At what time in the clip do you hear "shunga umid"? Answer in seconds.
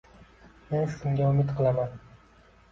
0.95-1.55